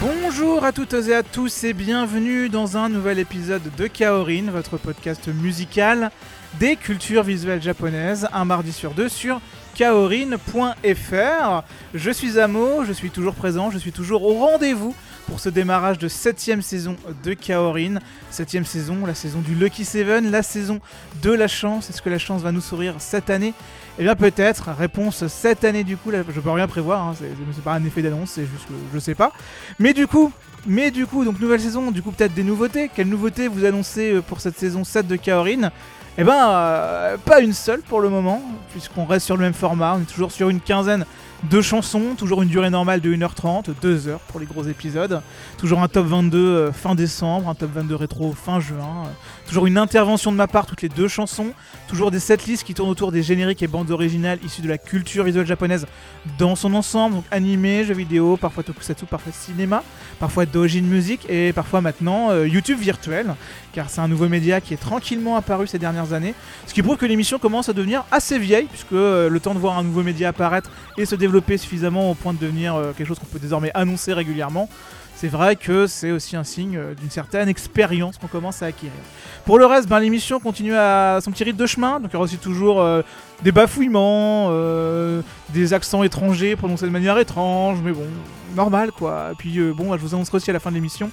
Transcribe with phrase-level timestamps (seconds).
[0.00, 4.76] Bonjour à toutes et à tous et bienvenue dans un nouvel épisode de Kaorin, votre
[4.76, 6.10] podcast musical
[6.60, 9.40] des cultures visuelles japonaises, un mardi sur deux sur
[9.74, 11.62] kaorin.fr.
[11.94, 14.94] Je suis Amo, je suis toujours présent, je suis toujours au rendez-vous
[15.26, 17.98] pour ce démarrage de septième saison de Kaorin.
[18.30, 20.80] Septième saison, la saison du Lucky Seven, la saison
[21.22, 21.90] de la chance.
[21.90, 23.54] Est-ce que la chance va nous sourire cette année?
[23.98, 24.70] Eh bien peut-être.
[24.76, 26.10] Réponse cette année du coup.
[26.10, 27.08] Là, je peux rien prévoir.
[27.08, 29.32] Hein, c'est, c'est pas un effet d'annonce, c'est juste que je sais pas.
[29.78, 30.32] Mais du coup,
[30.66, 32.90] mais du coup, donc nouvelle saison, du coup peut-être des nouveautés.
[32.94, 35.70] Quelles nouveautés vous annoncez euh, pour cette saison 7 de Kaorin
[36.18, 39.94] Eh ben, euh, pas une seule pour le moment, puisqu'on reste sur le même format.
[39.96, 41.06] On est toujours sur une quinzaine
[41.50, 45.22] de chansons, toujours une durée normale de 1h30, 2h pour les gros épisodes.
[45.56, 49.06] Toujours un top 22 euh, fin décembre, un top 22 rétro fin juin.
[49.06, 49.10] euh,
[49.46, 51.52] toujours une intervention de ma part toutes les deux chansons.
[51.88, 55.24] Toujours des setlists qui tournent autour des génériques et bandes originales issues de la culture
[55.24, 55.86] visuelle japonaise
[56.38, 57.16] dans son ensemble.
[57.16, 59.82] Donc animé, jeux vidéo, parfois tokusatsu, parfois cinéma,
[60.18, 63.34] parfois Dojin Music et parfois maintenant euh, YouTube virtuel.
[63.72, 66.34] Car c'est un nouveau média qui est tranquillement apparu ces dernières années.
[66.66, 69.58] Ce qui prouve que l'émission commence à devenir assez vieille, puisque euh, le temps de
[69.58, 73.08] voir un nouveau média apparaître et se développer suffisamment au point de devenir euh, quelque
[73.08, 74.68] chose qu'on peut désormais annoncer régulièrement,
[75.22, 78.90] c'est vrai que c'est aussi un signe euh, d'une certaine expérience qu'on commence à acquérir.
[79.44, 82.16] Pour le reste, ben, l'émission continue à son petit rythme de chemin, donc il y
[82.16, 83.02] aura aussi toujours euh,
[83.44, 88.02] des bafouillements, euh, des accents étrangers prononcés de manière étrange, mais bon,
[88.56, 89.28] normal quoi.
[89.30, 91.08] Et puis bon, je vous annoncerai aussi à la fin de l'émission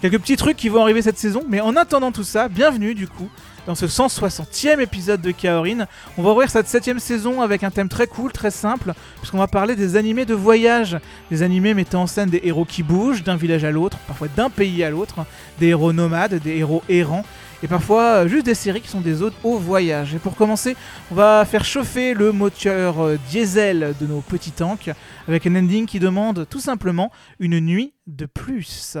[0.00, 3.06] quelques petits trucs qui vont arriver cette saison, mais en attendant tout ça, bienvenue du
[3.06, 3.28] coup
[3.66, 5.86] dans ce 160e épisode de Kaorin.
[6.18, 9.46] On va ouvrir cette 7 saison avec un thème très cool, très simple, puisqu'on va
[9.46, 10.98] parler des animés de voyage.
[11.30, 14.50] Des animés mettant en scène des héros qui bougent d'un village à l'autre, parfois d'un
[14.50, 15.24] pays à l'autre,
[15.58, 17.24] des héros nomades, des héros errants,
[17.62, 20.14] et parfois euh, juste des séries qui sont des hôtes au voyage.
[20.14, 20.76] Et pour commencer,
[21.10, 24.90] on va faire chauffer le moteur euh, diesel de nos petits tanks
[25.28, 28.98] avec un ending qui demande tout simplement une nuit de plus.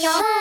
[0.00, 0.39] 有。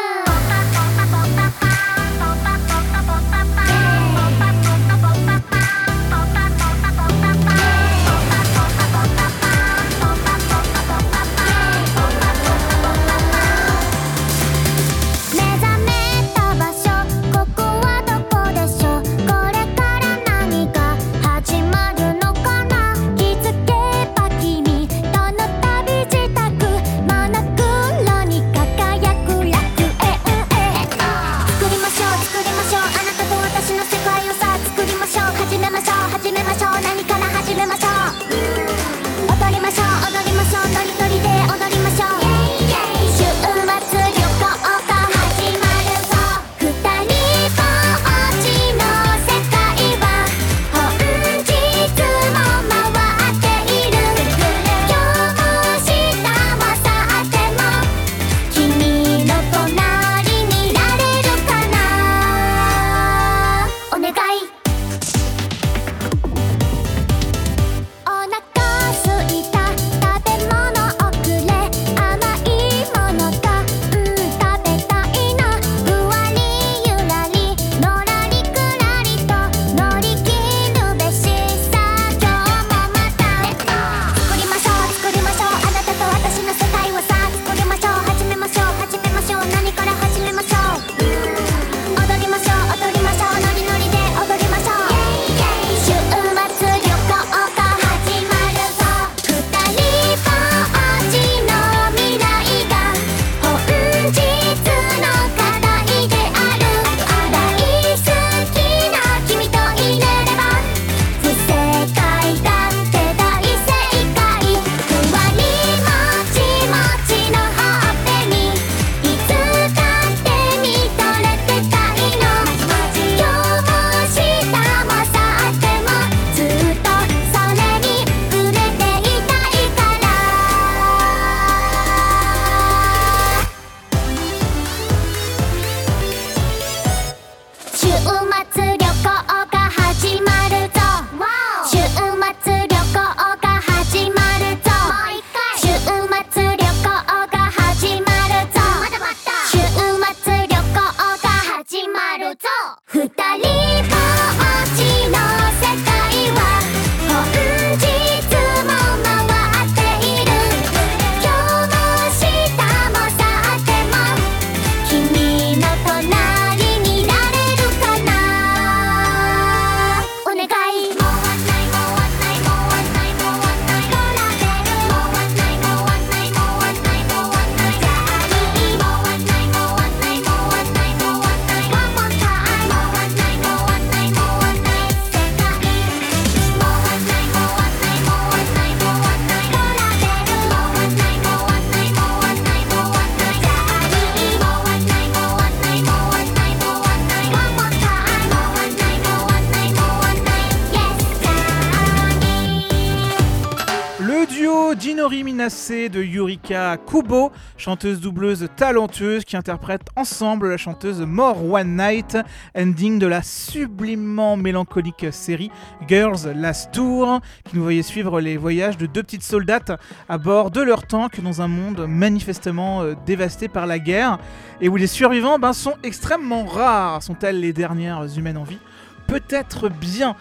[206.90, 212.18] Kubo, chanteuse doubleuse talentueuse qui interprète ensemble la chanteuse More One Night,
[212.58, 215.52] ending de la sublimement mélancolique série
[215.88, 219.72] Girls Last Tour, qui nous voyait suivre les voyages de deux petites soldates
[220.10, 224.18] à bord de leur tank dans un monde manifestement euh, dévasté par la guerre,
[224.60, 227.04] et où les survivants ben, sont extrêmement rares.
[227.04, 228.58] Sont-elles les dernières humaines en vie?
[229.06, 230.16] Peut-être bien.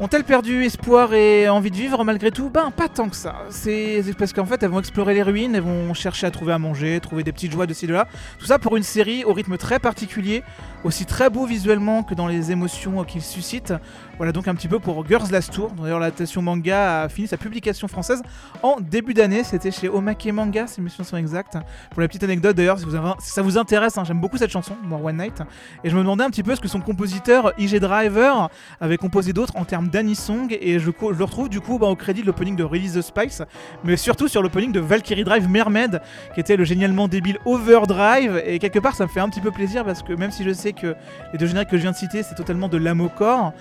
[0.00, 3.36] Ont-elles perdu espoir et envie de vivre malgré tout Ben pas tant que ça.
[3.50, 6.58] C'est parce qu'en fait elles vont explorer les ruines, elles vont chercher à trouver à
[6.58, 8.08] manger, trouver des petites joies de ci de là.
[8.40, 10.42] Tout ça pour une série au rythme très particulier,
[10.82, 13.72] aussi très beau visuellement que dans les émotions qu'il suscite.
[14.16, 15.72] Voilà donc un petit peu pour Girls Last Tour.
[15.72, 18.22] D'ailleurs l'adaptation manga a fini sa publication française
[18.62, 19.42] en début d'année.
[19.42, 21.58] C'était chez Omake Manga si mes souvenirs sont exacts.
[21.90, 25.16] Pour la petite anecdote d'ailleurs, si, ça vous intéresse, hein, j'aime beaucoup cette chanson, One
[25.16, 25.42] Night.
[25.82, 28.50] Et je me demandais un petit peu ce que son compositeur IG Driver
[28.80, 32.22] avait composé d'autres en termes d'anisong et je, le retrouve du coup bah, au crédit
[32.22, 33.42] de l'opening de Release the Spice
[33.82, 36.00] mais surtout sur l'opening de Valkyrie Drive Mermaid
[36.34, 39.50] qui était le génialement débile Overdrive et quelque part ça me fait un petit peu
[39.50, 40.94] plaisir parce que même si je sais que
[41.32, 43.52] les deux génériques que je viens de citer c'est totalement de l'âme au corps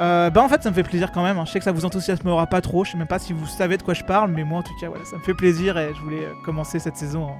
[0.00, 1.44] euh, bah en fait ça me fait plaisir quand même, hein.
[1.46, 3.76] je sais que ça vous enthousiasmera pas trop, je sais même pas si vous savez
[3.76, 5.94] de quoi je parle mais moi en tout cas voilà ça me fait plaisir et
[5.94, 7.38] je voulais euh, commencer cette saison en,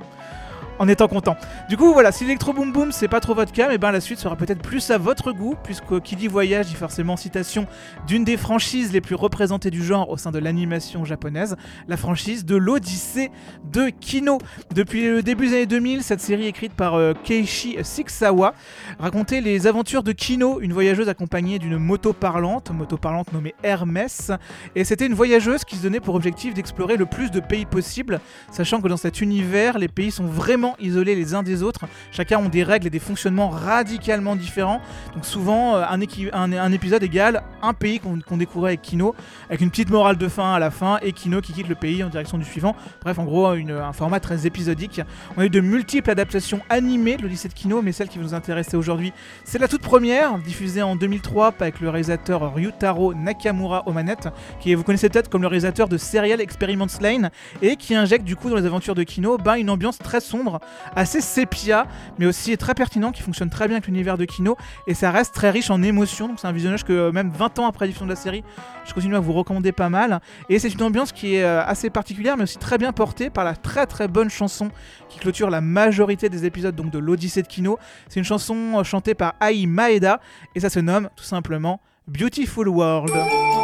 [0.79, 1.37] en étant content.
[1.69, 4.01] Du coup, voilà, si l'électro boom boom c'est pas trop votre cas, mais ben la
[4.01, 7.67] suite sera peut-être plus à votre goût, puisque qui dit voyage dit forcément citation
[8.07, 11.57] d'une des franchises les plus représentées du genre au sein de l'animation japonaise,
[11.89, 13.31] la franchise de l'Odyssée
[13.73, 14.39] de Kino.
[14.75, 18.55] Depuis le début des années 2000, cette série écrite par euh, Keiichi Sixawa
[18.99, 24.33] racontait les aventures de Kino, une voyageuse accompagnée d'une moto parlante, moto parlante nommée Hermès,
[24.75, 28.21] et c'était une voyageuse qui se donnait pour objectif d'explorer le plus de pays possible,
[28.51, 31.87] sachant que dans cet univers, les pays sont vraiment isolés les uns des autres.
[32.13, 34.81] Chacun ont des règles et des fonctionnements radicalement différents.
[35.15, 39.15] Donc souvent, euh, un, épisode égale un pays qu'on découvrait avec Kino,
[39.49, 42.03] avec une petite morale de fin à la fin, et Kino qui quitte le pays
[42.03, 42.77] en direction du suivant.
[43.03, 45.01] Bref, en gros, un format très épisodique.
[45.37, 48.25] On a eu de multiples adaptations animées de l'Odyssée de Kino, mais celle qui va
[48.25, 49.13] nous intéresser aujourd'hui,
[49.45, 54.29] c'est la toute première, diffusée en 2003 avec le réalisateur Ryutaro Nakamura aux manettes,
[54.61, 57.31] qui vous connaissez peut-être comme le réalisateur de Serial Experiments Lane,
[57.63, 60.54] et qui injecte du coup dans les aventures de Kino ben, une ambiance très sombre,
[60.97, 61.87] assez sépia,
[62.19, 64.57] mais aussi très pertinent, qui fonctionne très bien avec l'univers de Kino,
[64.87, 67.67] et ça reste très riche en émotions, donc c'est un visionnage que même 20 ans
[67.67, 68.45] après la diffusion de la série,
[68.85, 71.91] je continue à vous recommander pas mal, et c'est une ambiance qui est euh, assez
[71.91, 74.71] particulière, mais aussi très bien portée par la très très bonne chanson
[75.09, 77.79] qui clôture la majorité des épisodes donc de l'Odyssée de Kino.
[78.09, 80.21] C'est une chanson euh, chantée par Ai Maeda,
[80.55, 83.64] et ça se nomme tout simplement Beautiful World.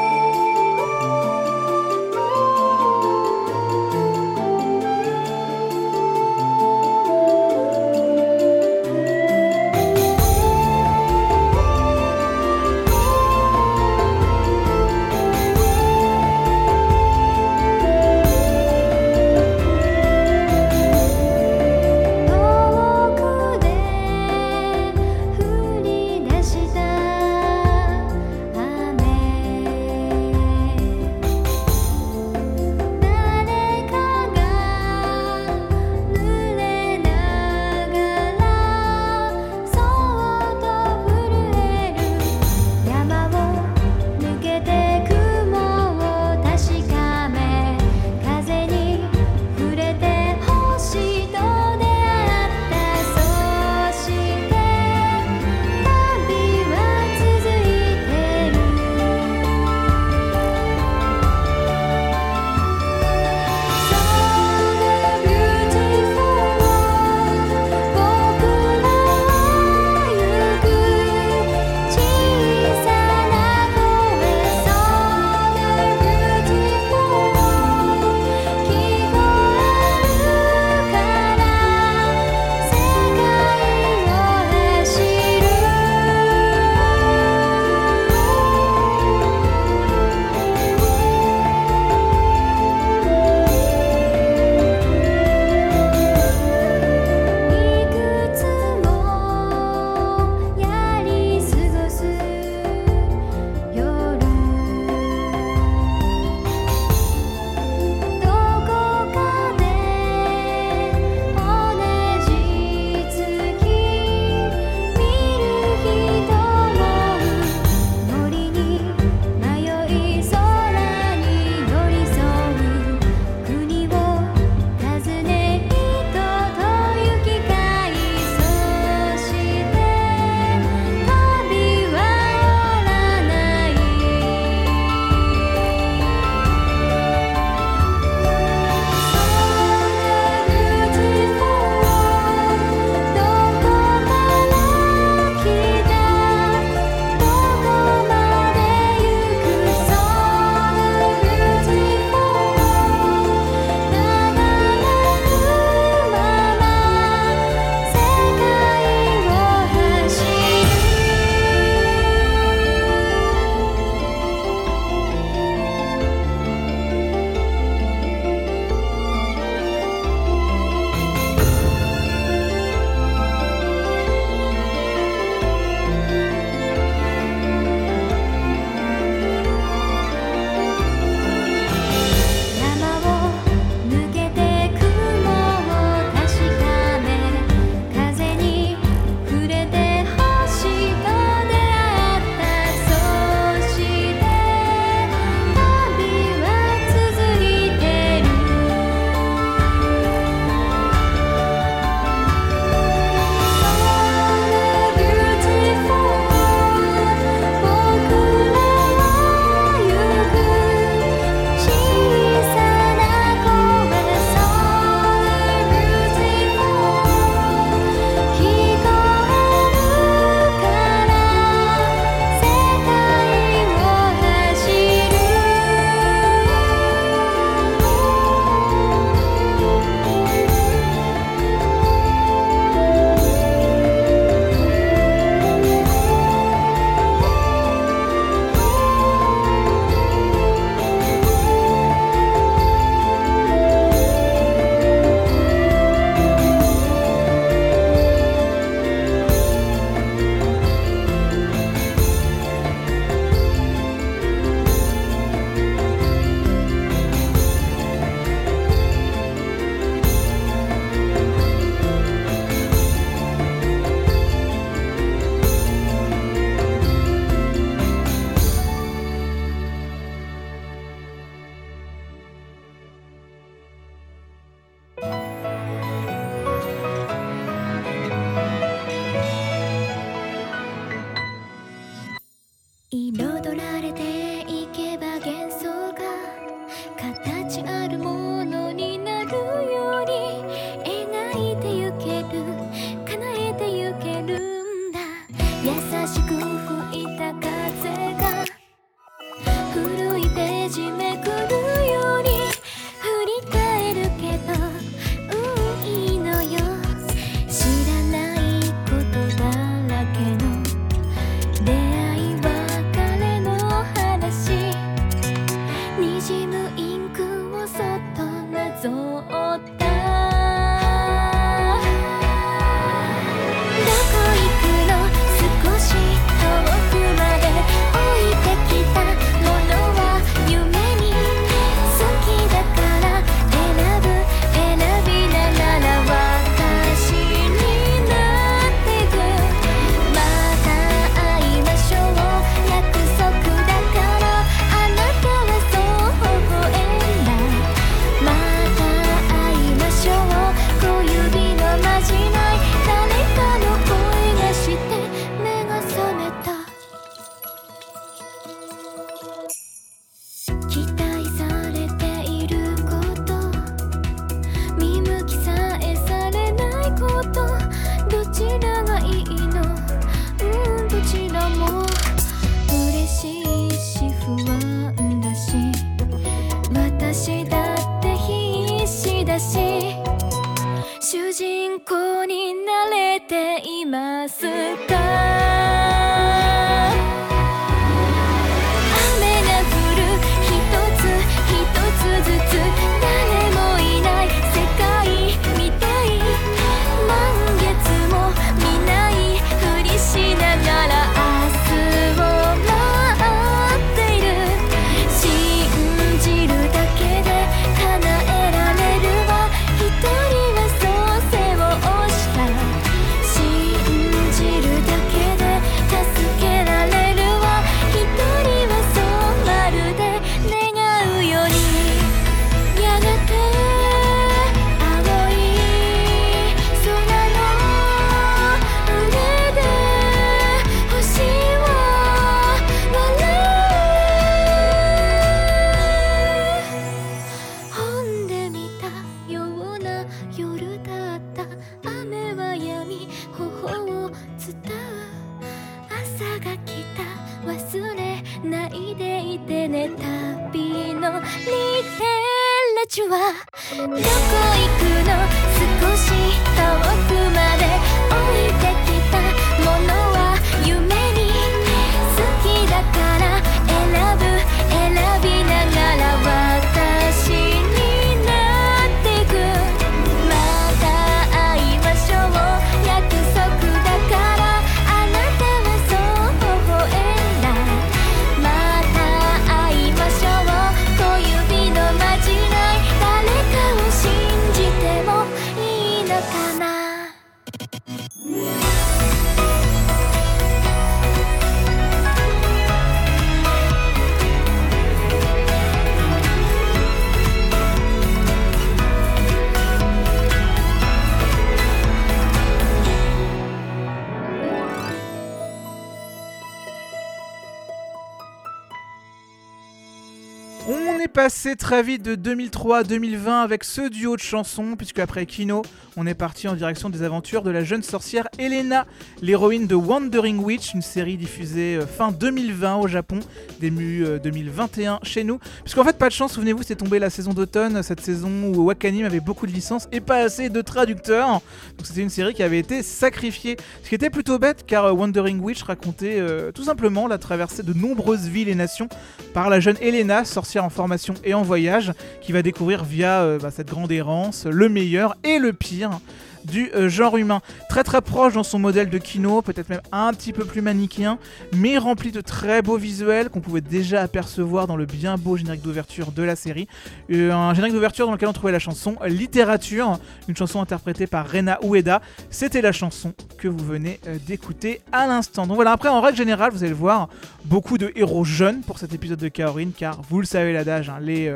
[511.60, 515.60] très vite de 2003 à 2020 avec ce duo de chansons, puisque après Kino,
[515.98, 518.86] on est parti en direction des aventures de la jeune sorcière Elena,
[519.20, 523.20] l'héroïne de Wandering Witch, une série diffusée euh, fin 2020 au Japon,
[523.60, 525.38] début euh, 2021 chez nous.
[525.62, 529.04] Puisqu'en fait, pas de chance, souvenez-vous, c'est tombé la saison d'automne, cette saison où Wakanim
[529.04, 531.42] avait beaucoup de licences et pas assez de traducteurs.
[531.76, 534.92] Donc c'était une série qui avait été sacrifiée, ce qui était plutôt bête car euh,
[534.92, 536.22] Wandering Witch racontait
[536.54, 538.88] tout simplement la traversée de nombreuses villes et nations
[539.34, 543.40] par la jeune Elena, sorcière en formation et en voyage qu'il va découvrir via euh,
[543.40, 545.98] bah, cette grande errance, le meilleur et le pire
[546.44, 547.40] du euh, genre humain.
[547.68, 551.18] Très très proche dans son modèle de Kino, peut-être même un petit peu plus manichéen,
[551.54, 555.62] mais rempli de très beaux visuels qu'on pouvait déjà apercevoir dans le bien beau générique
[555.62, 556.68] d'ouverture de la série.
[557.10, 559.98] Euh, un générique d'ouverture dans lequel on trouvait la chanson Littérature,
[560.28, 562.00] une chanson interprétée par Rena Ueda.
[562.30, 565.46] C'était la chanson que vous venez euh, d'écouter à l'instant.
[565.46, 567.08] Donc voilà, après en règle générale, vous allez le voir,
[567.44, 570.98] beaucoup de héros jeunes pour cet épisode de Kaorin, car vous le savez l'adage, hein,
[571.00, 571.30] les,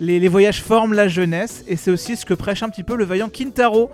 [0.00, 3.04] les, voyages forment la jeunesse, et c'est aussi ce que prêche un petit peu le
[3.04, 3.90] vaillant Kintaro,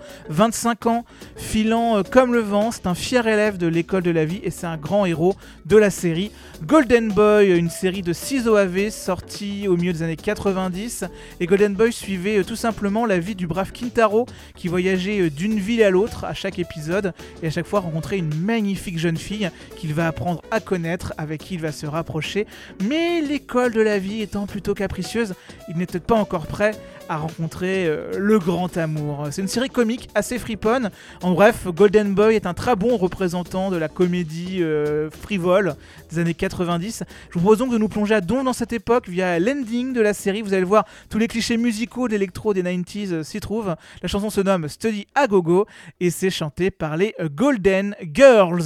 [0.47, 1.03] 25 ans,
[1.35, 4.49] filant euh, comme le vent, c'est un fier élève de l'école de la vie et
[4.49, 6.31] c'est un grand héros de la série
[6.65, 11.03] Golden Boy, une série de 6 OAV sortie au milieu des années 90.
[11.41, 15.29] Et Golden Boy suivait euh, tout simplement la vie du brave Kintaro qui voyageait euh,
[15.29, 19.17] d'une ville à l'autre à chaque épisode et à chaque fois rencontrait une magnifique jeune
[19.17, 22.47] fille qu'il va apprendre à connaître, avec qui il va se rapprocher.
[22.87, 25.35] Mais l'école de la vie étant plutôt capricieuse,
[25.67, 26.71] il n'était pas encore prêt
[27.09, 29.27] à rencontrer euh, le grand amour.
[29.31, 30.89] C'est une série comique assez friponne.
[31.21, 35.75] En bref, Golden Boy est un très bon représentant de la comédie euh, frivole
[36.11, 37.03] des années 90.
[37.29, 40.01] Je vous propose donc de nous plonger à don dans cette époque via l'ending de
[40.01, 40.41] la série.
[40.41, 43.75] Vous allez le voir, tous les clichés musicaux d'électro des 90s euh, s'y trouvent.
[44.01, 45.65] La chanson se nomme Study à Gogo
[45.99, 48.63] et c'est chanté par les Golden Girls.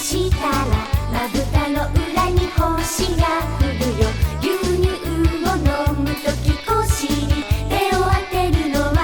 [0.00, 0.52] したら
[1.12, 3.22] まぶたの裏に星が
[3.60, 4.08] 降るよ。
[4.40, 4.44] 牛
[4.80, 8.96] 乳を飲むとき腰に手を当てるのは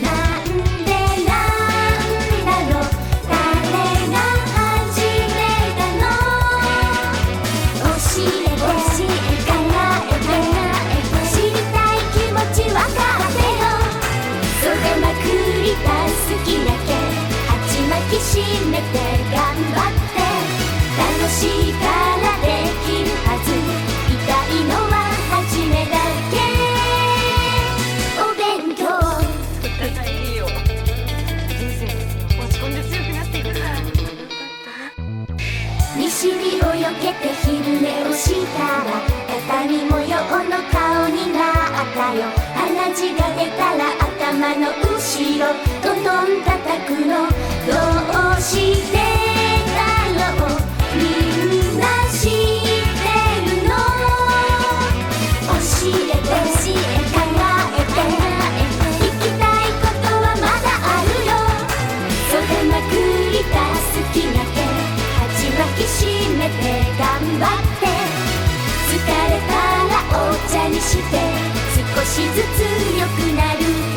[0.00, 0.06] な
[0.40, 0.48] ん
[0.84, 0.90] で
[1.26, 2.00] なん
[2.46, 2.82] だろう。
[3.28, 3.32] 誰
[4.08, 4.16] が
[4.56, 4.98] 始
[5.36, 5.38] め
[5.76, 6.02] たの？
[7.84, 8.56] 教えて。
[8.56, 9.12] 教え
[9.44, 10.32] 考えて。
[11.30, 13.38] 知りたい気持ちわかって。
[13.44, 13.62] よ
[14.62, 14.66] 袖
[15.00, 15.24] まく
[15.62, 16.88] りた好きだけ
[17.46, 17.52] 鉢
[17.86, 18.97] 巻き締めて。
[43.78, 45.46] ら頭の後ろ
[45.80, 47.30] どんどん叩くの
[47.64, 47.70] ど
[48.36, 48.98] うして
[49.72, 49.78] だ
[50.18, 50.58] ろう
[50.96, 51.00] み
[51.46, 52.30] んな知っ
[52.98, 53.06] て
[53.46, 53.70] るの
[55.46, 56.34] 教えて教
[56.66, 56.82] え
[57.14, 58.02] 考えて
[58.98, 61.30] 聞きたいことはまだあるよ
[62.30, 62.34] 袖
[62.66, 62.92] まく
[63.30, 64.66] りた好きだけ
[65.14, 66.60] 鉢巻き締めて
[66.98, 67.00] 頑
[67.38, 67.86] 張って
[68.88, 69.54] 疲れた
[69.86, 71.47] らお茶にして
[71.98, 73.87] 少しずつ良くなる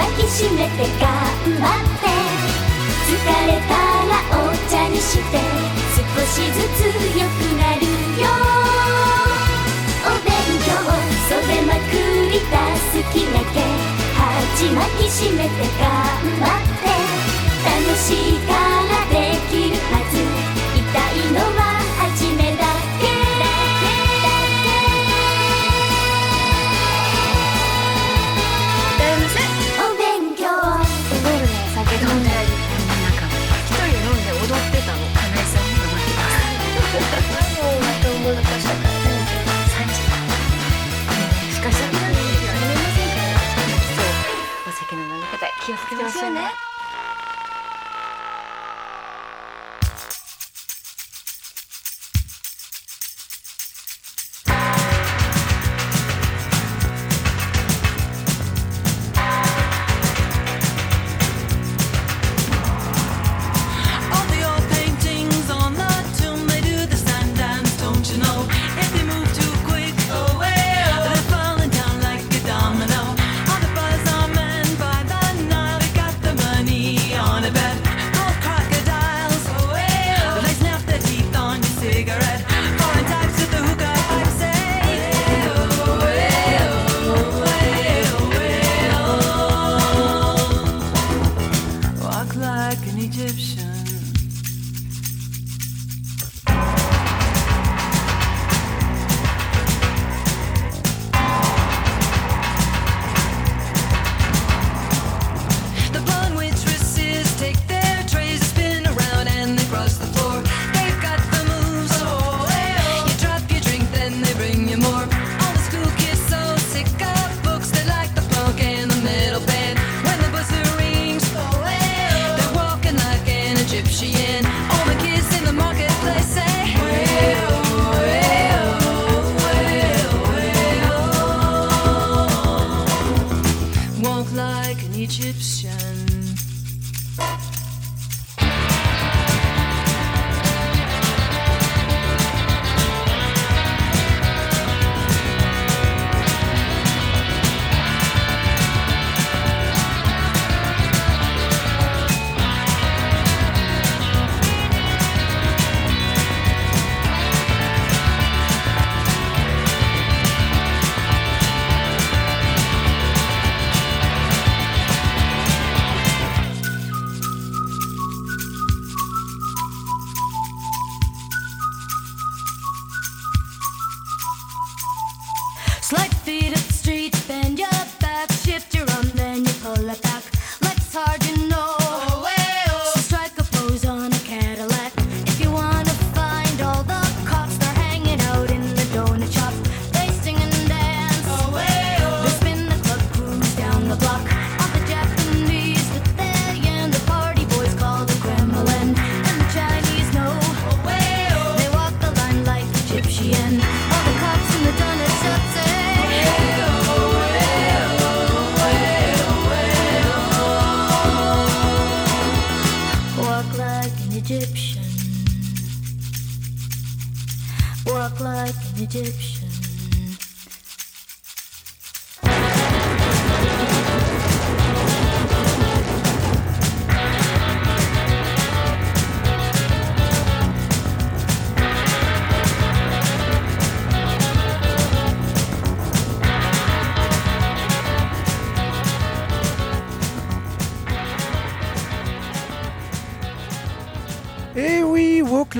[0.00, 1.12] 抱きしめて頑
[1.60, 2.08] 張って。
[3.04, 3.12] 疲
[3.46, 3.74] れた
[4.08, 5.36] らお茶にして
[5.94, 7.84] 少しずつ良くなる
[8.18, 8.24] よ。
[10.06, 10.32] お勉
[10.64, 10.68] 強
[11.28, 11.92] 袖まく
[12.32, 12.56] りた
[12.92, 13.60] 好きだけ。
[14.16, 15.84] 鉢巻きしめて頑
[16.40, 16.88] 張って。
[17.62, 18.79] 楽しいから。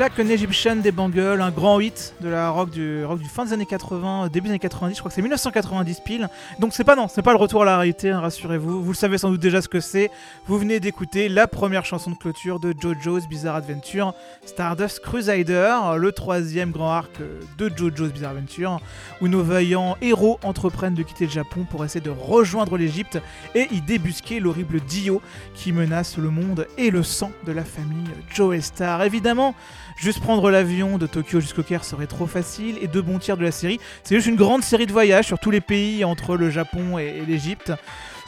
[0.00, 3.18] Oui, Walk Like an Egyptian des Bangles, un grand hit de la rock du, rock
[3.18, 6.28] du fin des années 80, début des années 90, je crois que c'est 1990 pile.
[6.58, 8.82] Donc c'est pas non, c'est pas le retour à la réalité, hein, rassurez-vous.
[8.82, 10.10] Vous le savez sans doute déjà ce que c'est.
[10.46, 16.12] Vous venez d'écouter la première chanson de clôture de JoJo's Bizarre Adventure, Stardust Crusader, le
[16.12, 17.20] troisième grand arc
[17.58, 18.80] de JoJo's Bizarre Adventure,
[19.20, 23.18] où nos vaillants héros entreprennent de quitter le Japon pour essayer de rejoindre l'Égypte
[23.54, 25.20] et y débusquer l'horrible Dio
[25.54, 29.02] qui menace le monde et le sang de la famille Joe Star.
[29.02, 29.54] Évidemment,
[29.96, 33.42] juste prendre l'avion de Tokyo jusqu'au Caire serait trop facile et deux bons tiers de
[33.42, 36.50] la série, c'est juste une grande série de voyages sur tous les pays entre le
[36.50, 37.72] Japon et, et l'Égypte.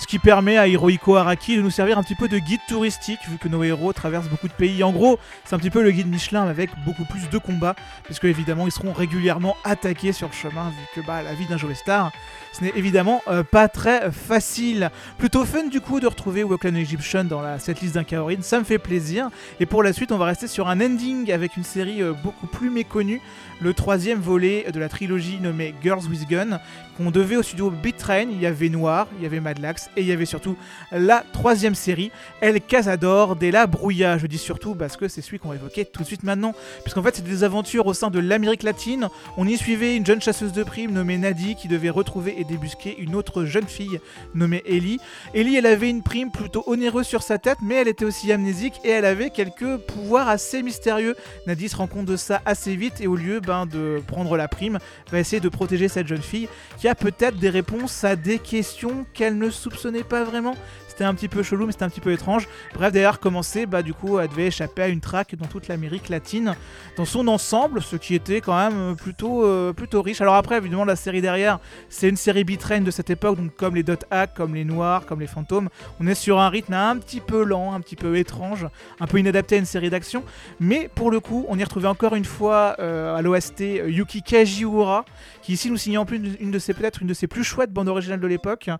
[0.02, 3.20] Ce qui permet à Hirohiko Araki de nous servir un petit peu de guide touristique,
[3.28, 4.82] vu que nos héros traversent beaucoup de pays.
[4.82, 8.24] En gros, c'est un petit peu le guide Michelin avec beaucoup plus de combats, puisque
[8.24, 11.72] évidemment ils seront régulièrement attaqués sur le chemin, vu que bah, la vie d'un Joe
[11.74, 12.10] Star,
[12.52, 14.90] ce n'est évidemment euh, pas très facile.
[15.18, 18.58] Plutôt fun du coup de retrouver Walkland Egyptian dans la, cette liste d'un Kaorin, ça
[18.58, 19.30] me fait plaisir.
[19.60, 22.48] Et pour la suite, on va rester sur un ending avec une série euh, beaucoup
[22.48, 23.20] plus méconnue,
[23.60, 26.58] le troisième volet de la trilogie nommée Girls with Gun,
[26.96, 28.26] qu'on devait au studio Beat Train.
[28.30, 30.56] Il y avait Noir, il y avait Madlax et il y avait surtout
[30.90, 34.18] la troisième série, El Cazador de la Brouilla.
[34.18, 37.02] Je dis surtout parce que c'est celui qu'on va évoquer tout de suite maintenant, puisqu'en
[37.02, 39.08] fait c'est des aventures au sein de l'Amérique latine.
[39.36, 42.96] On y suivait une jeune chasseuse de primes nommée Nadie qui devait retrouver et débusquer
[42.98, 44.00] une autre jeune fille
[44.34, 44.98] nommée Ellie.
[45.34, 48.74] Ellie, elle avait une prime plutôt onéreuse sur sa tête, mais elle était aussi amnésique
[48.84, 51.16] et elle avait quelques pouvoirs assez mystérieux.
[51.46, 54.48] Nadie se rend compte de ça assez vite et au lieu ben, de prendre la
[54.48, 54.78] prime,
[55.10, 56.48] va essayer de protéger cette jeune fille
[56.82, 60.56] qui a peut-être des réponses à des questions qu'elle ne soupçonnait pas vraiment.
[60.88, 62.46] C'était un petit peu chelou, mais c'était un petit peu étrange.
[62.74, 66.10] Bref, d'ailleurs, commencer, bah du coup, elle devait échapper à une traque dans toute l'Amérique
[66.10, 66.54] latine,
[66.98, 70.20] dans son ensemble, ce qui était quand même plutôt, euh, plutôt riche.
[70.20, 73.74] Alors après, évidemment, la série derrière, c'est une série bitrain de cette époque, donc comme
[73.74, 76.98] les Dot Hack, comme les Noirs, comme les Fantômes, on est sur un rythme un
[76.98, 78.66] petit peu lent, un petit peu étrange,
[79.00, 80.22] un peu inadapté à une série d'action.
[80.60, 84.22] Mais pour le coup, on y retrouvait encore une fois euh, à l'OST euh, Yuki
[84.22, 85.06] Kajiura,
[85.42, 87.72] qui ici nous signait en plus une, de ses peut-être une de ses plus chouettes
[87.72, 88.70] bandes originales de l'époque,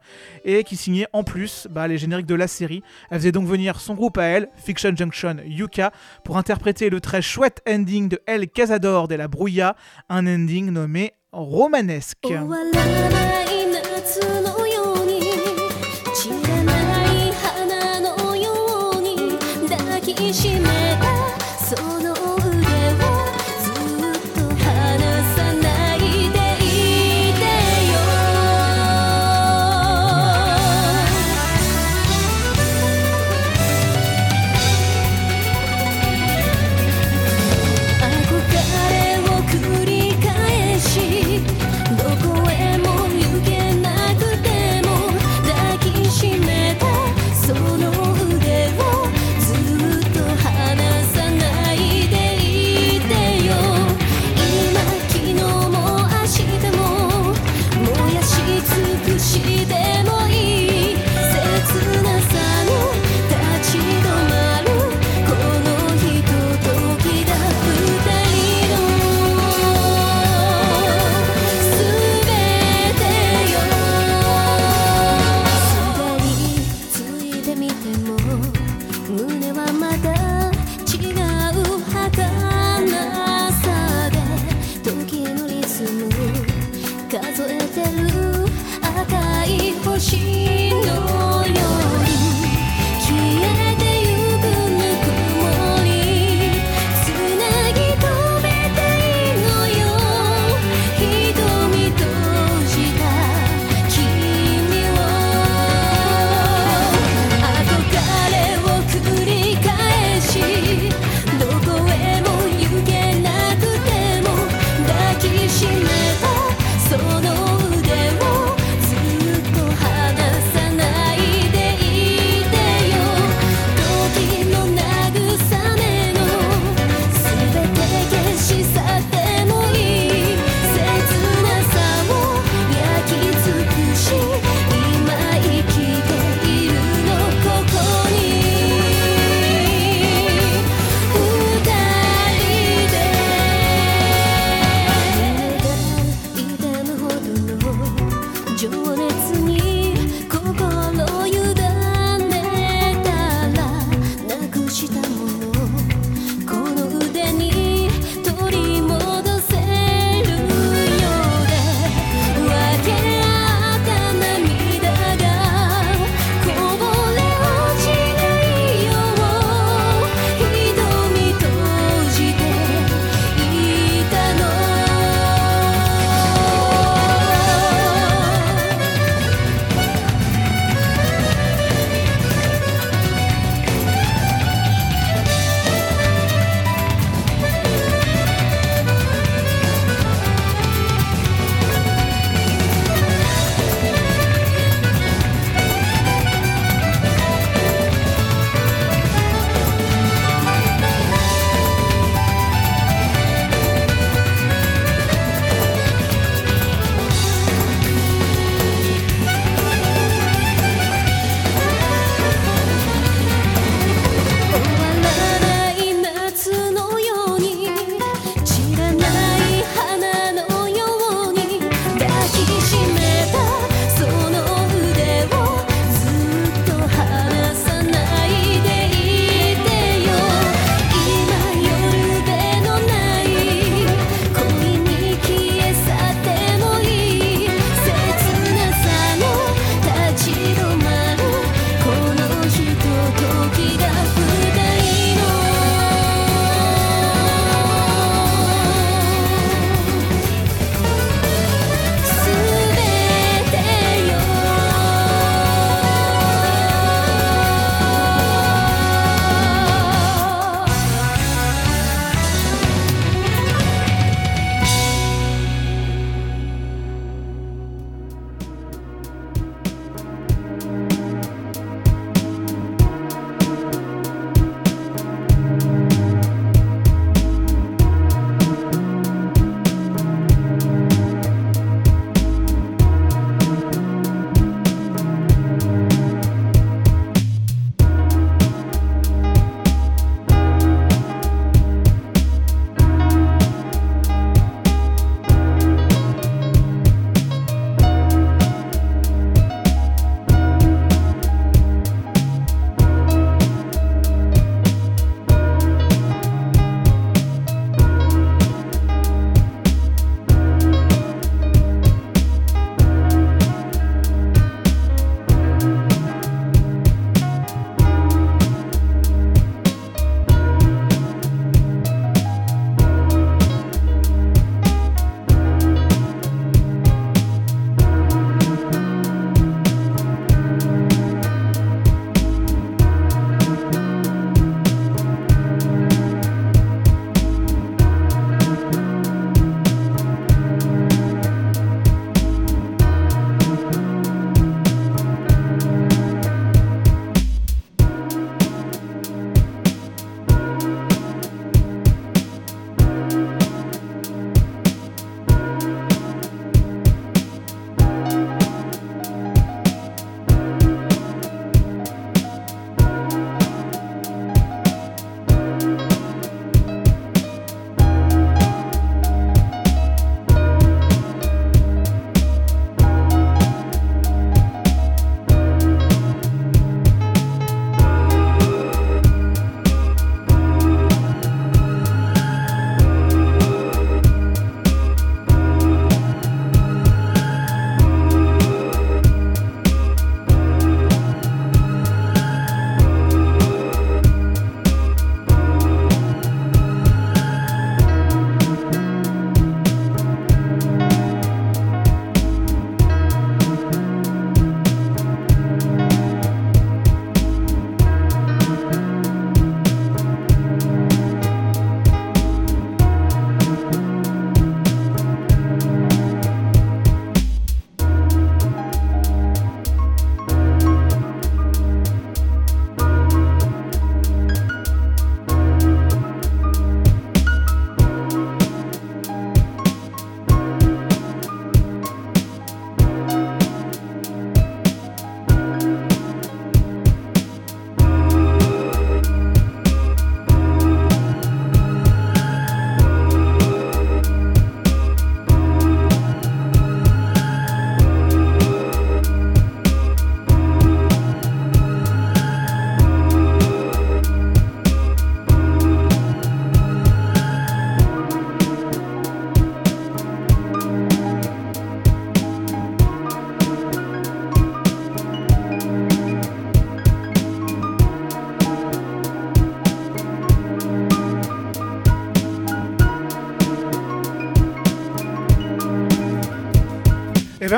[0.44, 2.82] et qui signait en plus bah, les génériques de la série.
[3.10, 5.92] Elle faisait donc venir son groupe à elle, Fiction Junction Yuka,
[6.24, 9.76] pour interpréter le très chouette ending de El Cazador de la Brouilla,
[10.08, 12.18] un ending nommé romanesque.
[12.22, 13.51] 終わ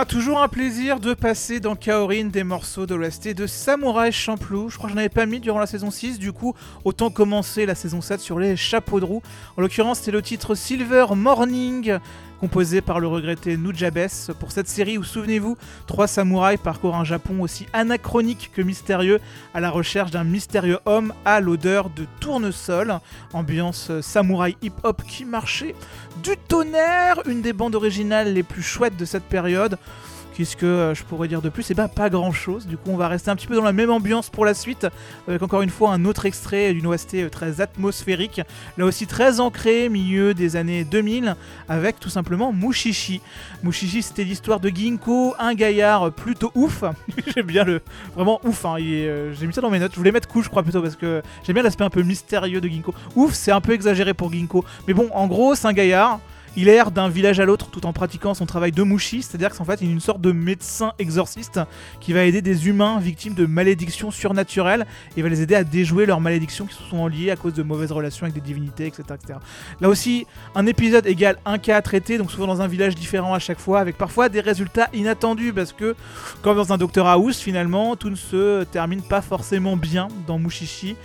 [0.03, 4.69] Toujours un plaisir de passer dans Kaorin des morceaux de l'OST de Samurai Champloo.
[4.69, 6.53] Je crois que je n'en avais pas mis durant la saison 6, du coup,
[6.85, 9.23] autant commencer la saison 7 sur les chapeaux de roue.
[9.57, 11.99] En l'occurrence, c'est le titre Silver Morning,
[12.45, 17.41] composé par le regretté Nujabes pour cette série où, souvenez-vous, trois samouraïs parcourent un Japon
[17.41, 19.19] aussi anachronique que mystérieux
[19.55, 22.99] à la recherche d'un mystérieux homme à l'odeur de tournesol.
[23.33, 25.75] Ambiance samouraï hip-hop qui marchait
[26.23, 29.79] du tonnerre, une des bandes originales les plus chouettes de cette période.
[30.35, 31.71] Qu'est-ce que euh, je pourrais dire de plus?
[31.71, 32.67] Eh ben pas grand chose.
[32.67, 34.85] Du coup, on va rester un petit peu dans la même ambiance pour la suite,
[35.29, 38.41] avec encore une fois un autre extrait d'une OST euh, très atmosphérique,
[38.77, 41.37] là aussi très ancré, milieu des années 2000,
[41.69, 43.21] avec tout simplement Mushishi.
[43.63, 46.83] Mushishi, c'était l'histoire de Ginkgo, un gaillard plutôt ouf.
[47.35, 47.81] j'aime bien le.
[48.17, 48.75] Vraiment ouf, hein.
[48.81, 49.93] euh, j'ai mis ça dans mes notes.
[49.93, 52.61] Je voulais mettre cool, je crois plutôt, parce que j'aime bien l'aspect un peu mystérieux
[52.61, 52.93] de Ginkgo.
[53.15, 54.65] Ouf, c'est un peu exagéré pour Ginkgo.
[54.89, 56.19] Mais bon, en gros, c'est un gaillard.
[56.57, 59.65] Il erre d'un village à l'autre tout en pratiquant son travail de mouchi, c'est-à-dire qu'en
[59.65, 61.61] fait il est une sorte de médecin exorciste
[62.01, 64.87] qui va aider des humains victimes de malédictions surnaturelles
[65.17, 67.63] et va les aider à déjouer leurs malédictions qui se sont liées à cause de
[67.65, 69.05] mauvaises relations avec des divinités, etc.
[69.81, 73.35] Là aussi, un épisode égale un cas à traiter, donc souvent dans un village différent
[73.35, 75.97] à chaque fois, avec parfois des résultats inattendus parce que,
[76.43, 80.97] comme dans un Docteur House, finalement, tout ne se termine pas forcément bien dans Mushishi.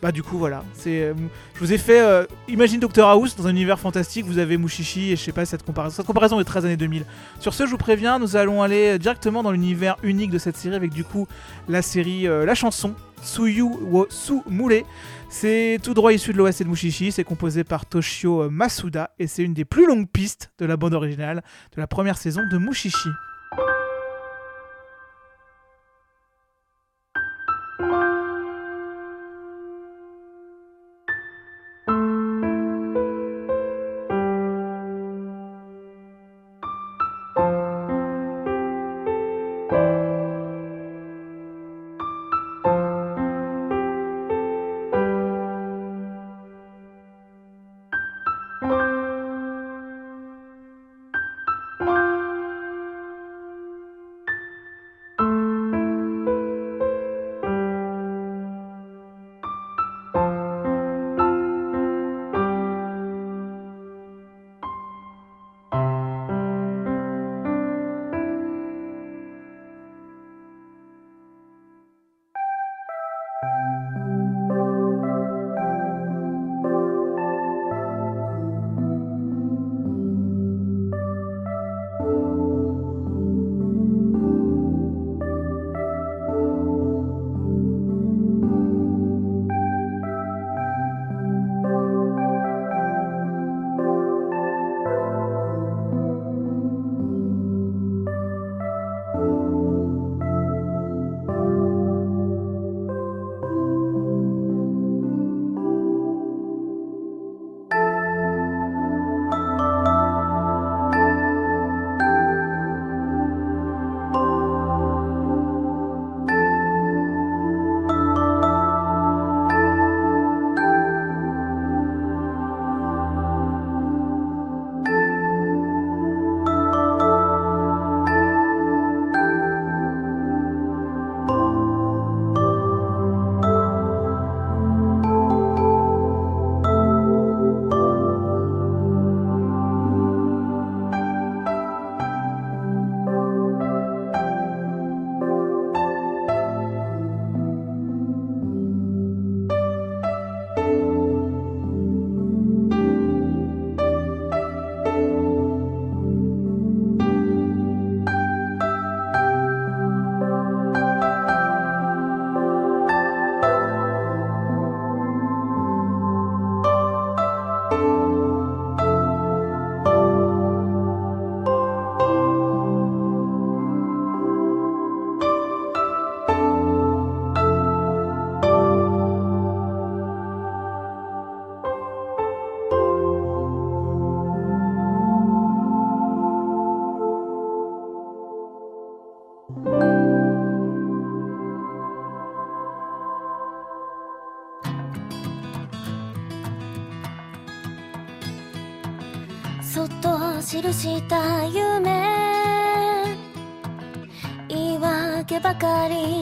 [0.00, 1.14] Bah du coup voilà, c'est euh,
[1.54, 5.10] je vous ai fait euh, imagine Doctor House dans un univers fantastique, vous avez Mushishi
[5.10, 7.04] et je sais pas cette comparaison cette comparaison est très années 2000.
[7.40, 10.76] Sur ce, je vous préviens, nous allons aller directement dans l'univers unique de cette série
[10.76, 11.26] avec du coup
[11.68, 14.84] la série euh, la chanson Tsuyu wo Sumure.
[15.30, 19.26] C'est tout droit issu de l'OST de Mushishi, c'est composé par Toshio euh, Masuda et
[19.26, 21.42] c'est une des plus longues pistes de la bande originale
[21.74, 23.08] de la première saison de Mushishi.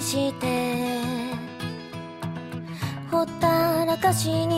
[0.07, 1.03] して
[3.11, 4.56] ほったらかしに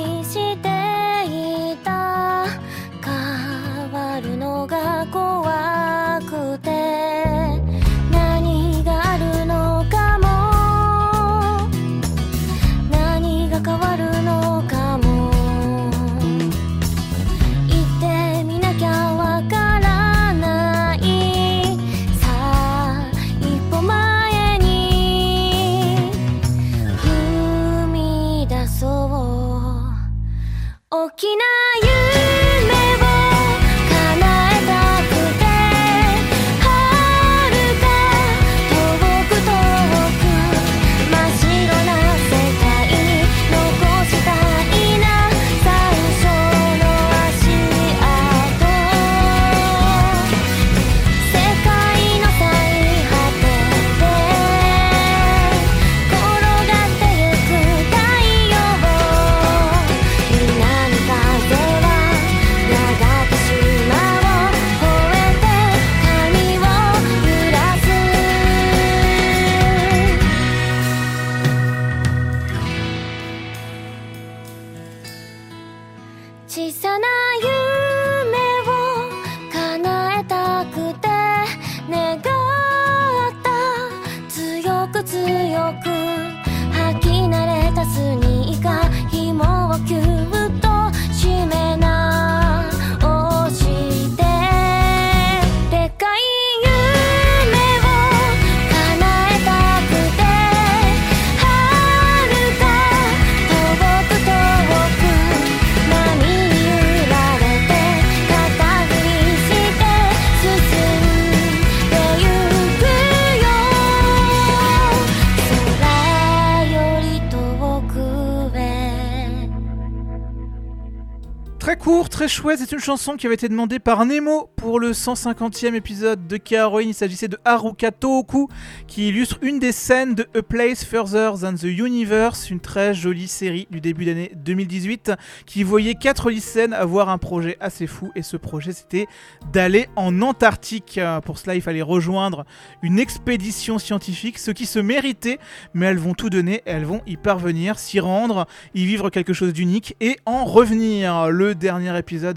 [122.38, 122.60] chouette.
[122.60, 126.82] C'est une chanson qui avait été demandée par Nemo pour le 150e épisode de Karoin.
[126.82, 128.48] Il s'agissait de Haruka Tohoku
[128.86, 133.26] qui illustre une des scènes de A Place Further Than the Universe, une très jolie
[133.26, 135.12] série du début d'année 2018
[135.46, 138.12] qui voyait quatre lycéennes avoir un projet assez fou.
[138.14, 139.08] Et ce projet, c'était
[139.52, 141.00] d'aller en Antarctique.
[141.24, 142.44] Pour cela, il fallait rejoindre
[142.82, 145.40] une expédition scientifique, ce qui se méritait,
[145.74, 149.52] mais elles vont tout donner, elles vont y parvenir, s'y rendre, y vivre quelque chose
[149.52, 151.30] d'unique et en revenir.
[151.30, 152.27] Le dernier épisode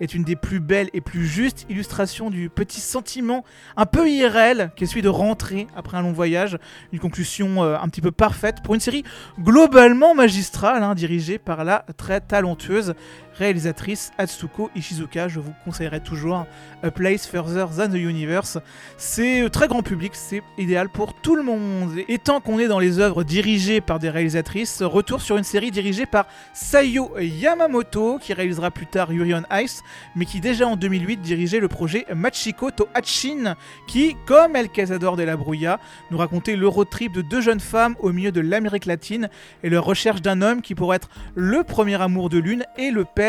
[0.00, 3.44] est une des plus belles et plus justes illustrations du petit sentiment
[3.76, 6.58] un peu IRL qui est celui de rentrer après un long voyage.
[6.92, 9.04] Une conclusion euh, un petit peu parfaite pour une série
[9.40, 12.94] globalement magistrale, hein, dirigée par la très talentueuse
[13.38, 15.28] réalisatrice Atsuko Ishizuka.
[15.28, 16.44] Je vous conseillerais toujours
[16.82, 18.58] A Place Further Than the Universe.
[18.96, 21.92] C'est euh, très grand public, c'est idéal pour tout le monde.
[22.08, 25.70] Et tant qu'on est dans les œuvres dirigées par des réalisatrices, retour sur une série
[25.70, 29.82] dirigée par Sayo Yamamoto, qui réalisera plus tard Yuri on Ice,
[30.16, 33.54] mais qui déjà en 2008 dirigeait le projet Machiko to Hachin,
[33.86, 35.78] qui, comme El Cazador de la Brouilla,
[36.10, 39.28] nous racontait le road trip de deux jeunes femmes au milieu de l'Amérique latine
[39.62, 43.04] et leur recherche d'un homme qui pourrait être le premier amour de l'une et le
[43.04, 43.27] père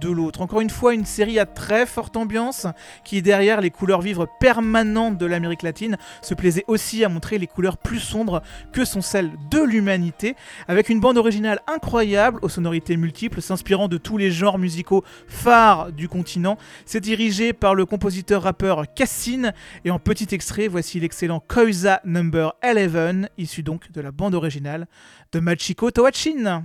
[0.00, 0.42] de l'autre.
[0.42, 2.66] Encore une fois, une série à très forte ambiance
[3.04, 7.46] qui, derrière les couleurs vives permanentes de l'Amérique latine, se plaisait aussi à montrer les
[7.46, 8.42] couleurs plus sombres
[8.72, 10.36] que sont celles de l'humanité,
[10.66, 15.92] avec une bande originale incroyable aux sonorités multiples, s'inspirant de tous les genres musicaux phares
[15.92, 16.58] du continent.
[16.84, 19.52] C'est dirigé par le compositeur-rappeur Cassine,
[19.84, 24.86] et en petit extrait, voici l'excellent Koiza Number 11, issu donc de la bande originale
[25.32, 26.64] de Machiko Toachin.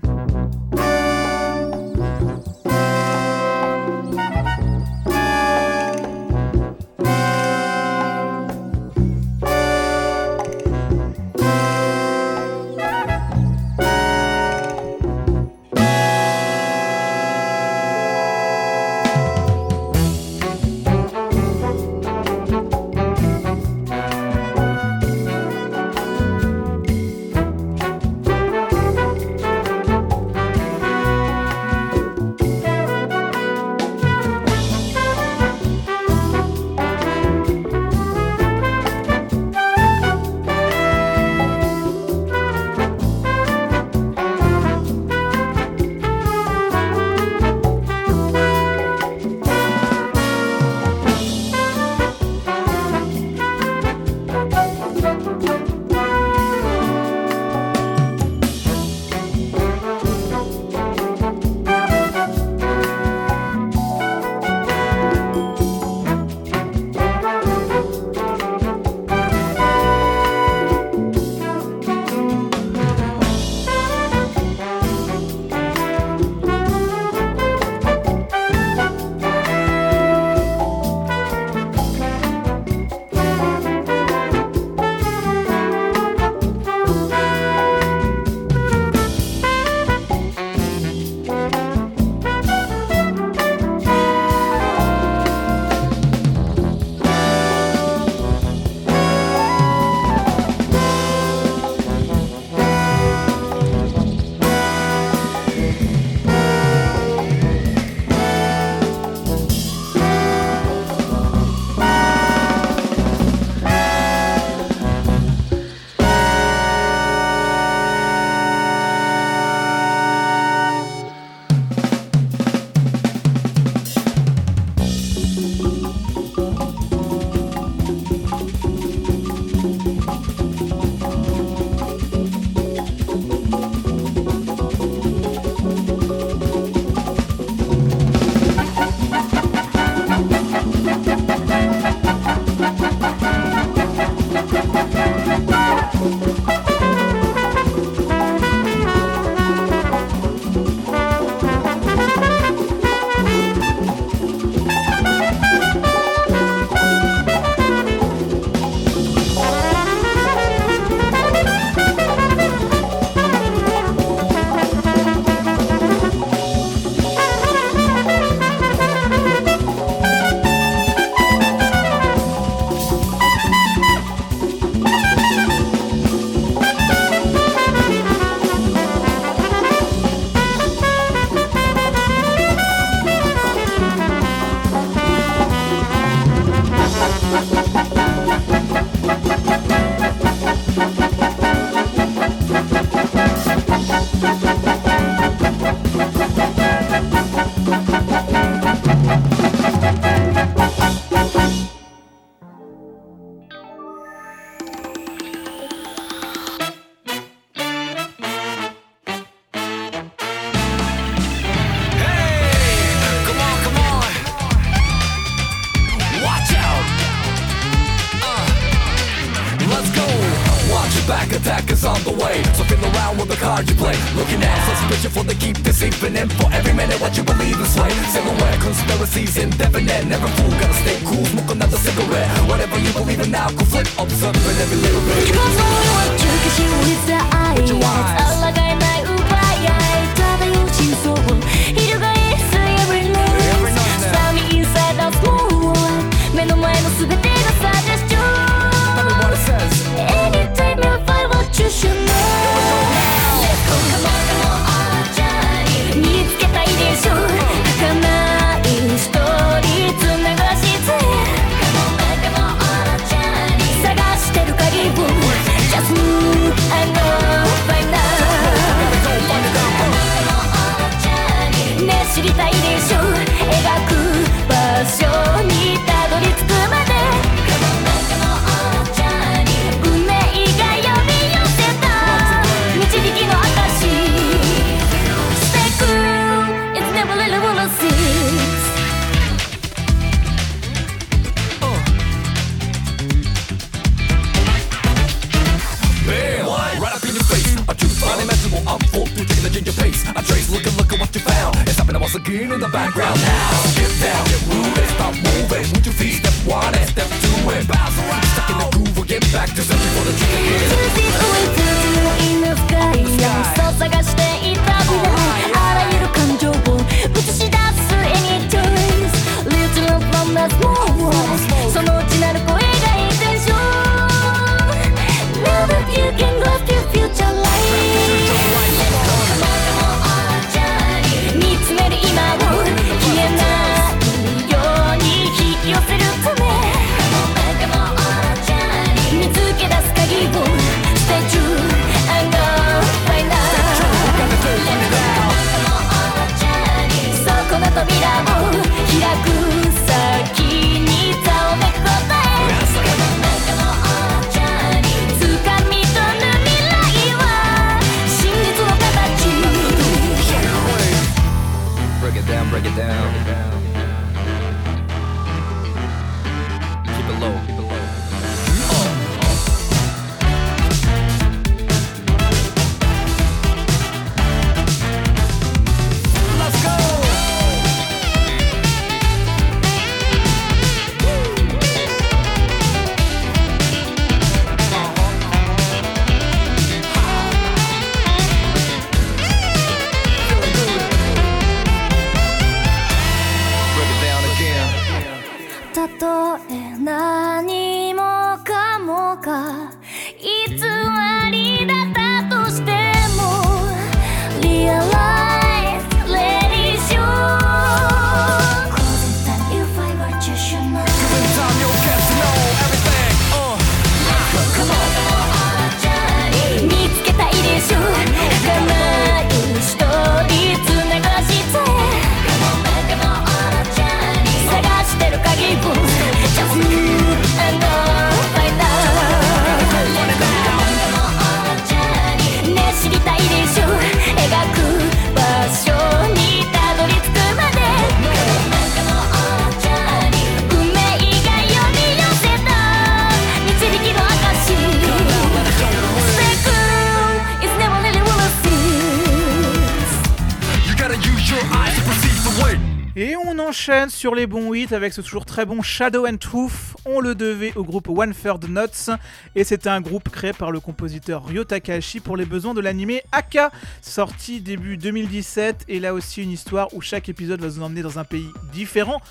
[453.90, 456.76] sur les bons hits avec ce toujours très bon Shadow and Truth.
[456.86, 458.90] On le devait au groupe One Third Notes
[459.36, 463.00] et c'était un groupe créé par le compositeur Ryo Takahashi pour les besoins de l'anime
[463.12, 465.66] Aka, sorti début 2017.
[465.68, 469.02] Et là aussi une histoire où chaque épisode va nous emmener dans un pays différent.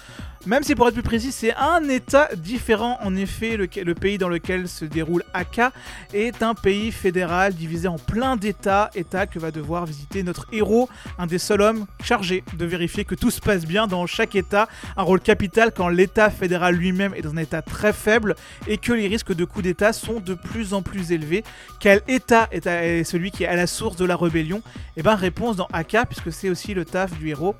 [0.44, 2.98] Même si pour être plus précis, c'est un État différent.
[3.00, 5.72] En effet, le, pays dans lequel se déroule Aka
[6.12, 10.88] est un pays fédéral divisé en plein d'États, États que va devoir visiter notre héros,
[11.18, 14.66] un des seuls hommes chargés de vérifier que tout se passe bien dans chaque État,
[14.96, 18.34] un rôle capital quand l'État fédéral lui-même est dans un État très faible
[18.66, 21.44] et que les risques de coups d'État sont de plus en plus élevés.
[21.78, 24.60] Quel État est, celui qui est à la source de la rébellion?
[24.96, 27.54] Eh bien, réponse dans Aka, puisque c'est aussi le taf du héros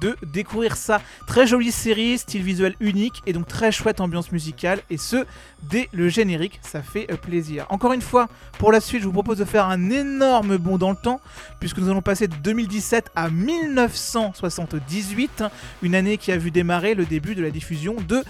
[0.00, 1.00] de découvrir ça.
[1.26, 5.24] Très jolie série, style visuel unique et donc très chouette ambiance musicale et ce
[5.62, 7.66] dès le générique, ça fait euh, plaisir.
[7.68, 8.28] Encore une fois,
[8.58, 11.20] pour la suite, je vous propose de faire un énorme bond dans le temps
[11.60, 15.44] puisque nous allons passer de 2017 à 1978,
[15.82, 18.22] une année qui a vu démarrer le début de la diffusion de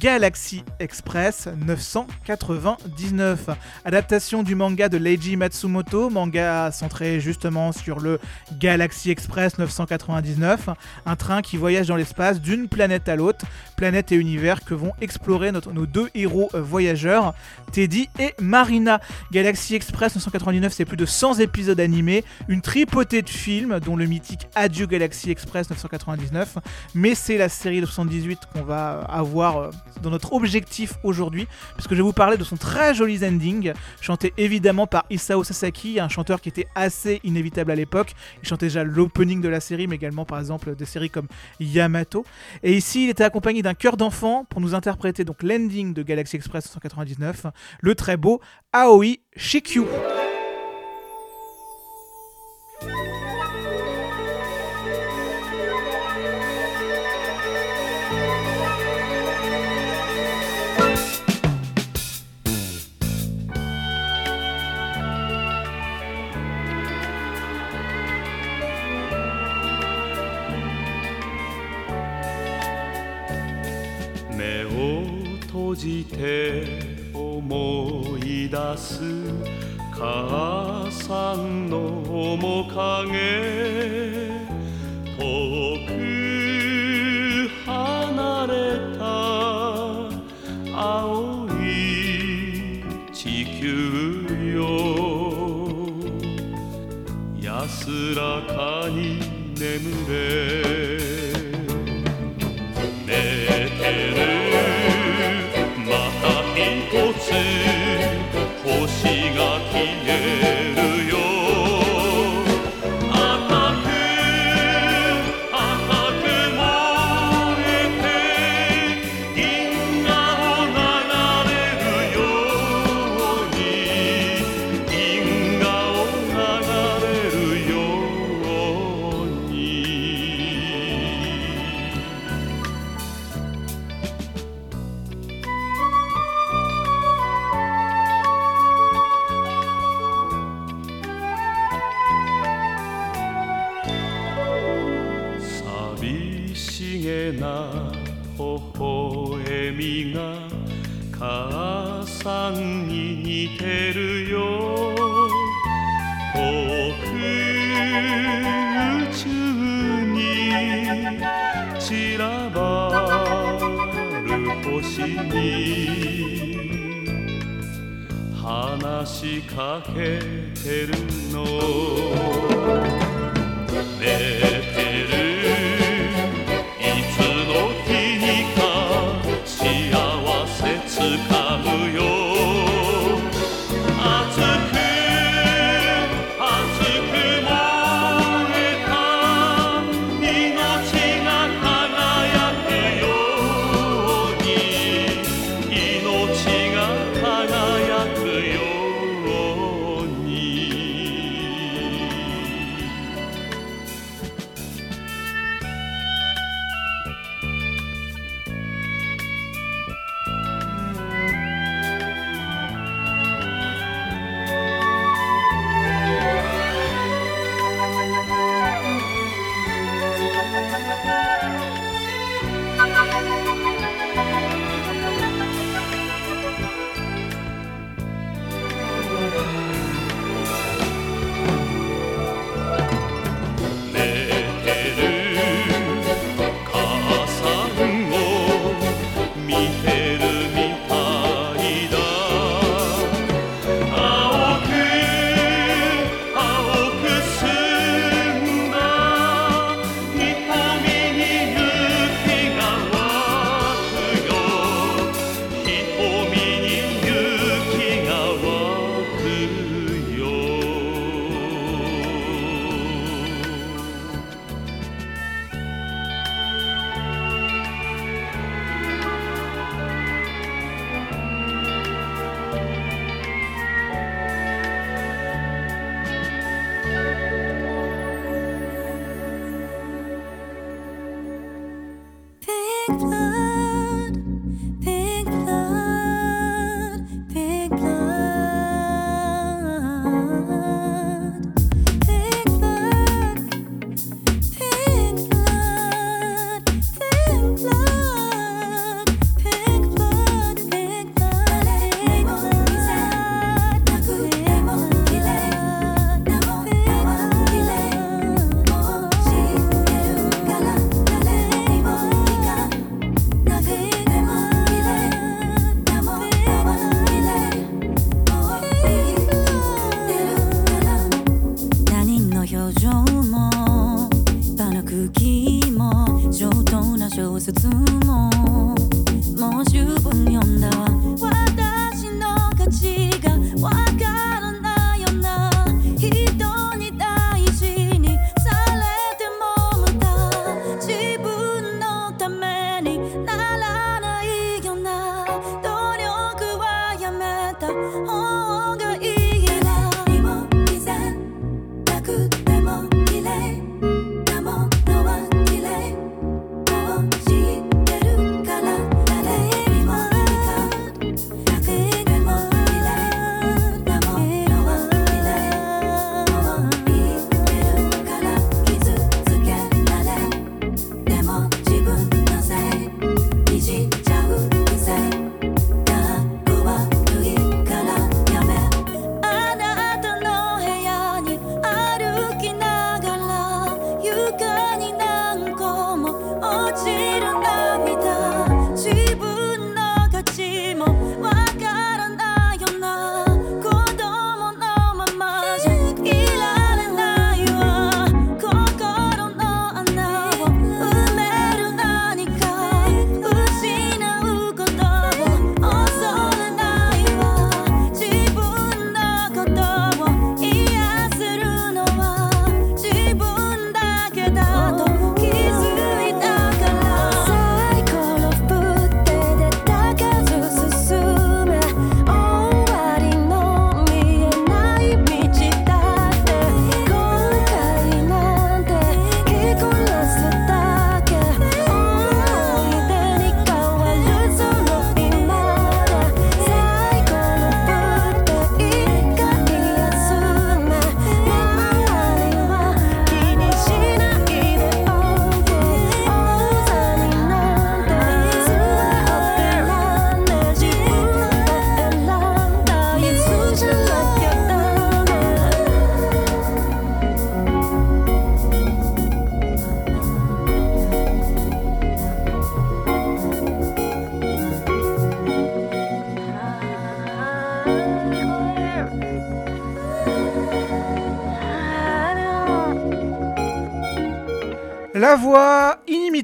[0.00, 3.50] Galaxy Express 999,
[3.84, 8.18] adaptation du manga de Leiji Matsumoto, manga centré justement sur le
[8.58, 10.68] Galaxy Express 999,
[11.06, 13.44] un train qui voyage dans l'espace d'une planète à l'autre,
[13.76, 17.34] planète et univers que vont explorer notre- nos deux héros euh, voyageurs,
[17.72, 19.00] Teddy et Marina.
[19.32, 24.06] Galaxy Express 999, c'est plus de 100 épisodes animés, une tripotée de films, dont le
[24.06, 26.58] mythique Adieu Galaxy Express 999,
[26.94, 29.70] mais c'est la série de 78 qu'on va euh, avoir euh,
[30.02, 34.32] dans notre objectif aujourd'hui, puisque je vais vous parler de son très joli ending, chanté
[34.36, 38.14] évidemment par Isao Sasaki, un chanteur qui était assez inévitable à l'époque.
[38.42, 41.28] Il chantait déjà l'opening de la série, mais également par exemple des séries comme
[41.60, 42.24] Yamato.
[42.62, 46.36] Et ici, il était accompagné d'un chœur d'enfant pour nous interpréter donc l'ending de Galaxy
[46.36, 47.46] Express 999,
[47.80, 48.40] le très beau
[48.72, 49.84] Aoi Shikyu.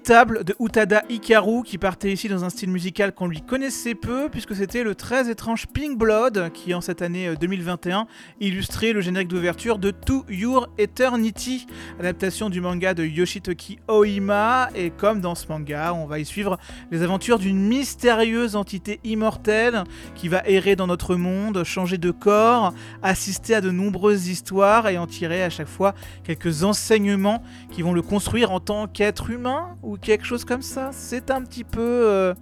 [0.03, 4.29] Inimitable de Utada Hikaru qui partait ici dans un style musical qu'on lui connaissait peu
[4.29, 8.09] puisque c'était le très étrange Pink Blood qui en cette année euh, 2021
[8.41, 11.69] illustrait le générique d'ouverture de To Your Eternity,
[12.01, 16.59] adaptation du manga de Yoshitoki Oima et comme dans ce manga on va y suivre
[16.91, 19.85] les aventures d'une mystérieuse entité immortelle
[20.17, 22.75] qui va errer dans notre monde, changer de corps,
[23.05, 25.95] assister à de nombreuses histoires et en tirer à chaque fois
[26.25, 30.91] quelques enseignements qui vont le construire en tant qu'être humain ou quelque chose comme ça.
[30.93, 32.35] C'est un petit peu euh,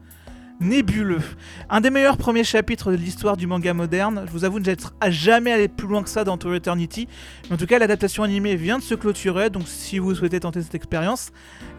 [0.61, 1.23] nébuleux.
[1.71, 4.25] Un des meilleurs premiers chapitres de l'histoire du manga moderne.
[4.27, 4.75] Je vous avoue ne
[5.09, 7.09] jamais allé plus loin que ça dans Tour Eternity.
[7.49, 9.49] Mais en tout cas, l'adaptation animée vient de se clôturer.
[9.49, 11.31] Donc si vous souhaitez tenter cette expérience,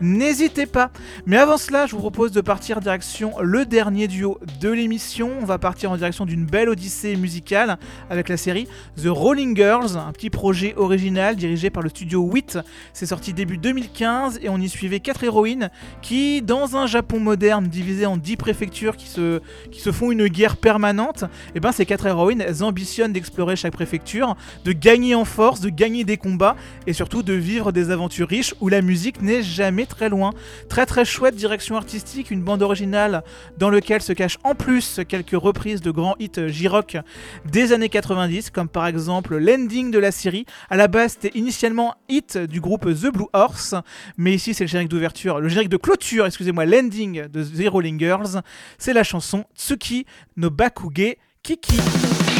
[0.02, 0.92] n'hésitez pas.
[1.28, 5.30] Mais avant cela, je vous propose de partir direction le dernier duo de l'émission.
[5.40, 7.78] On va partir en direction d'une belle odyssée musicale
[8.10, 8.68] avec la série
[8.98, 12.58] The Rolling Girls, un petit projet original dirigé par le studio 8.
[12.94, 15.70] C'est sorti début 2015 et on y suivait quatre héroïnes
[16.02, 19.42] qui, dans un Japon moderne divisé en 10 préfectures qui se,
[19.72, 23.74] qui se font une guerre permanente, et ben ces quatre héroïnes, elles ambitionnent d'explorer chaque
[23.74, 26.56] préfecture, de gagner en force, de gagner des combats
[26.88, 30.32] et surtout de vivre des aventures riches où la musique n'est jamais très loin.
[30.70, 33.24] Très très chouette direction artistique, une bande originale
[33.58, 36.98] dans laquelle se cachent en plus quelques reprises de grands hits J-Rock
[37.46, 40.46] des années 90, comme par exemple l'ending de la série.
[40.70, 43.76] À la base, c'était initialement hit du groupe The Blue Horse,
[44.18, 48.00] mais ici c'est le générique d'ouverture, le générique de clôture, excusez-moi, l'ending de The Rolling
[48.00, 48.42] Girls.
[48.78, 50.06] C'est la chanson Tsuki
[50.38, 52.31] no Bakuge Kiki.「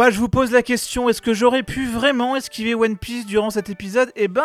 [0.00, 3.50] bah je vous pose la question, est-ce que j'aurais pu vraiment esquiver One Piece durant
[3.50, 4.10] cet épisode?
[4.16, 4.42] Eh ben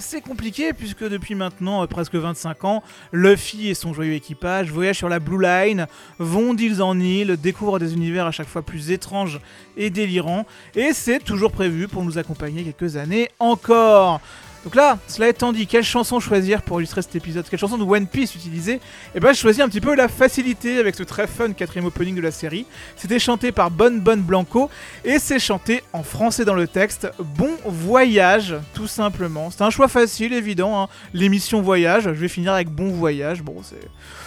[0.00, 4.98] c'est compliqué puisque depuis maintenant euh, presque 25 ans, Luffy et son joyeux équipage voyagent
[4.98, 5.86] sur la Blue Line,
[6.18, 9.40] vont d'île en île, découvrent des univers à chaque fois plus étranges
[9.78, 10.44] et délirants,
[10.74, 14.20] et c'est toujours prévu pour nous accompagner quelques années encore.
[14.64, 17.82] Donc là, cela étant dit, quelle chanson choisir pour illustrer cet épisode Quelle chanson de
[17.82, 18.78] One Piece utiliser
[19.12, 22.14] Eh ben, je choisis un petit peu la facilité avec ce très fun quatrième opening
[22.14, 22.64] de la série.
[22.96, 24.70] C'était chanté par Bonne Bonne Blanco
[25.04, 27.10] et c'est chanté en français dans le texte.
[27.18, 29.50] Bon voyage, tout simplement.
[29.50, 30.80] C'est un choix facile, évident.
[30.82, 30.88] hein.
[31.12, 33.42] L'émission Voyage, je vais finir avec Bon Voyage.
[33.42, 33.80] Bon, c'est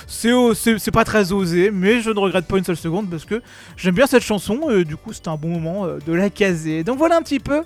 [0.07, 3.41] c'est pas très osé, mais je ne regrette pas une seule seconde parce que
[3.77, 4.69] j'aime bien cette chanson.
[4.69, 6.83] Et du coup, c'est un bon moment euh, de la caser.
[6.83, 7.63] Donc voilà un petit peu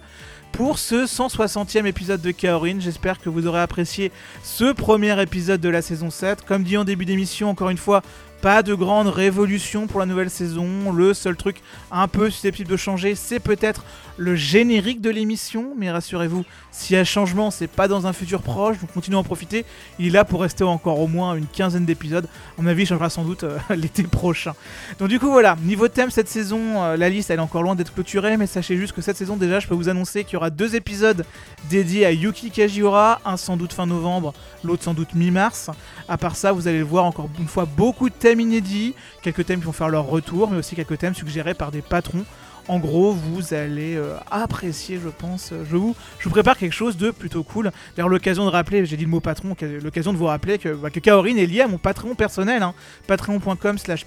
[0.51, 2.79] pour ce 160e épisode de Kaorin.
[2.79, 4.11] J'espère que vous aurez apprécié
[4.43, 6.43] ce premier épisode de la saison 7.
[6.45, 8.01] Comme dit en début d'émission, encore une fois,
[8.41, 10.91] pas de grande révolution pour la nouvelle saison.
[10.91, 11.61] Le seul truc
[11.91, 13.83] un peu susceptible de changer, c'est peut-être
[14.19, 15.73] le générique de l'émission.
[15.77, 18.79] Mais rassurez-vous, s'il y a changement, c'est pas dans un futur proche.
[18.79, 19.65] Donc continuez à en profiter.
[19.97, 22.27] Il est là pour rester encore au moins une quinzaine d'épisodes.
[22.57, 24.53] À mon avis, il changera sans doute euh, l'été prochain.
[24.99, 27.75] Donc du coup voilà, niveau thème cette saison, euh, la liste elle est encore loin
[27.75, 30.37] d'être clôturée, mais sachez juste que cette saison déjà je peux vous annoncer qu'il y
[30.37, 31.25] aura deux épisodes
[31.69, 34.33] dédiés à Yuki Kajiura, un sans doute fin novembre,
[34.63, 35.69] l'autre sans doute mi-mars.
[36.07, 39.45] À part ça, vous allez le voir encore une fois beaucoup de thèmes inédits, quelques
[39.45, 42.25] thèmes qui vont faire leur retour, mais aussi quelques thèmes suggérés par des patrons.
[42.69, 45.53] En gros, vous allez euh, apprécier, je pense.
[45.71, 45.95] Je vous,
[46.29, 47.71] prépare quelque chose de plutôt cool.
[47.95, 50.91] D'ailleurs, l'occasion de rappeler, j'ai dit le mot patron, l'occasion de vous rappeler que, bah,
[50.91, 52.75] que Kaorin est lié à mon Patreon personnel, hein,
[53.07, 54.05] patreon.com slash.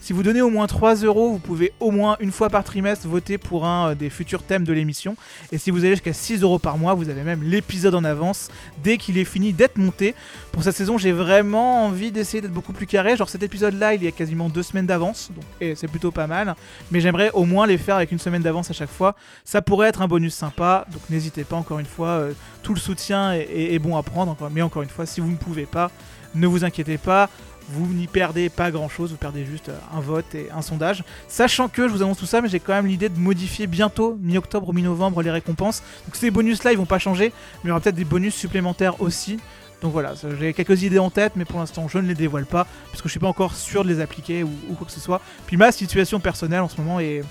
[0.00, 3.06] Si vous donnez au moins 3 euros, vous pouvez au moins une fois par trimestre
[3.08, 5.14] voter pour un euh, des futurs thèmes de l'émission.
[5.52, 8.48] Et si vous allez jusqu'à 6 euros par mois, vous avez même l'épisode en avance
[8.82, 10.14] dès qu'il est fini d'être monté.
[10.50, 13.18] Pour cette saison, j'ai vraiment envie d'essayer d'être beaucoup plus carré.
[13.18, 15.30] Genre cet épisode-là, il y a quasiment deux semaines d'avance,
[15.60, 16.56] et c'est plutôt pas mal.
[16.90, 19.14] Mais j'aimerais au moins les faire avec une semaine d'avance à chaque fois.
[19.44, 22.08] Ça pourrait être un bonus sympa, donc n'hésitez pas encore une fois.
[22.08, 22.32] euh,
[22.62, 25.66] tout le soutien est, bon à prendre, mais encore une fois, si vous ne pouvez
[25.66, 25.90] pas,
[26.34, 27.28] ne vous inquiétez pas.
[27.68, 31.02] Vous n'y perdez pas grand chose, vous perdez juste euh, un vote et un sondage.
[31.26, 34.16] Sachant que je vous annonce tout ça, mais j'ai quand même l'idée de modifier bientôt,
[34.20, 35.82] mi-octobre ou mi-novembre, les récompenses.
[36.04, 39.00] Donc ces bonus-là, ils vont pas changer, mais il y aura peut-être des bonus supplémentaires
[39.00, 39.38] aussi.
[39.82, 42.66] Donc voilà, j'ai quelques idées en tête, mais pour l'instant je ne les dévoile pas,
[42.90, 45.20] parce que je suis pas encore sûr de les appliquer ou quoi que ce soit.
[45.46, 47.22] Puis ma situation personnelle en ce moment est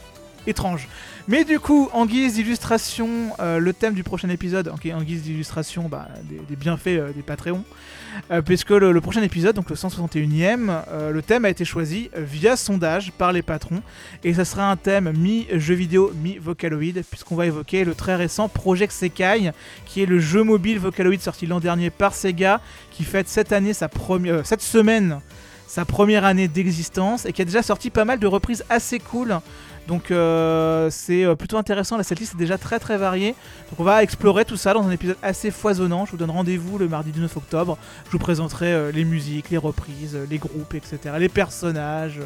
[0.47, 0.88] étrange.
[1.27, 3.09] Mais du coup, en guise d'illustration,
[3.39, 6.07] euh, le thème du prochain épisode, en guise d'illustration bah,
[6.49, 7.63] des, bienfaits euh, des Patreons,
[8.31, 12.55] euh, puisque le, prochain épisode, donc le 161e, euh, le thème a été choisi via
[12.55, 13.81] sondage par les patrons,
[14.23, 18.91] et ça sera un thème mi-jeu vidéo, mi-Vocaloid, puisqu'on va évoquer le très récent Project
[18.91, 19.51] Sekai,
[19.85, 22.61] qui est le jeu mobile Vocaloid sorti l'an dernier par Sega,
[22.91, 25.19] qui fête cette année sa première, cette semaine
[25.67, 29.39] sa première année d'existence et qui a déjà sorti pas mal de reprises assez cool.
[29.87, 33.35] Donc euh, c'est euh, plutôt intéressant, là cette liste est déjà très très variée.
[33.69, 36.05] Donc on va explorer tout ça dans un épisode assez foisonnant.
[36.05, 37.77] Je vous donne rendez-vous le mardi 19 octobre.
[38.07, 41.15] Je vous présenterai euh, les musiques, les reprises, les groupes, etc.
[41.19, 42.19] Les personnages,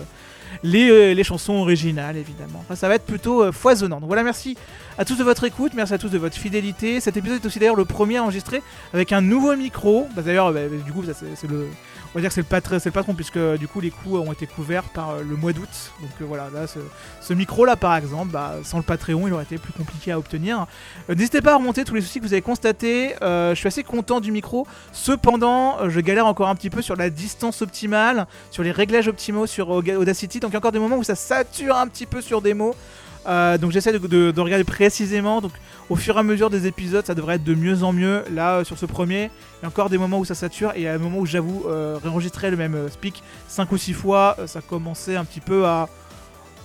[0.64, 2.60] les, euh, les chansons originales évidemment.
[2.66, 4.00] Enfin, ça va être plutôt euh, foisonnant.
[4.00, 4.58] Donc voilà, merci
[4.98, 7.00] à tous de votre écoute, merci à tous de votre fidélité.
[7.00, 8.62] Cet épisode est aussi d'ailleurs le premier enregistré
[8.94, 10.08] avec un nouveau micro.
[10.16, 11.68] Bah, d'ailleurs, bah, du coup, c'est le,
[12.14, 14.18] on va dire que c'est le, patr- c'est le patron puisque du coup les coûts
[14.18, 15.70] ont été couverts par euh, le mois d'août.
[16.02, 19.44] Donc euh, voilà, là ce, micro là par exemple, bah, sans le Patreon il aurait
[19.44, 20.66] été plus compliqué à obtenir.
[21.10, 23.14] Euh, N'hésitez pas à remonter tous les soucis que vous avez constatés.
[23.22, 24.66] Euh, je suis assez content du micro.
[24.92, 29.08] Cependant, euh, je galère encore un petit peu sur la distance optimale, sur les réglages
[29.08, 29.96] optimaux sur Auga-
[30.40, 32.54] Donc il y a encore des moments où ça sature un petit peu sur des
[32.54, 32.76] mots.
[33.28, 35.42] Euh, donc j'essaie de, de- de regarder précisément.
[35.42, 35.52] Donc
[35.90, 38.24] au fur et à mesure des épisodes, ça devrait être de mieux en mieux.
[38.34, 39.26] Là, euh, sur ce premier,
[39.60, 41.20] il y a encore des moments où ça sature et il y a un moment
[41.20, 45.42] où j'avoue euh, réenregistrer le même speak 5 ou 6 fois, ça commençait un petit
[45.42, 45.90] peu à,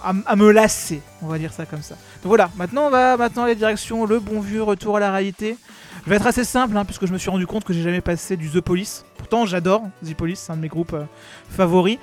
[0.05, 1.95] à, me lasser, on va dire ça comme ça.
[2.23, 5.57] Donc voilà, maintenant on va maintenant aller direction le bon vieux retour à la réalité.
[6.05, 8.03] Je vais être assez simple hein, puisque je me suis rendu compte que j'ai jamais
[8.03, 9.07] passé du The Police.
[9.17, 10.95] Pourtant j'adore The Police, c'est un de mes groupes
[11.49, 11.99] favoris.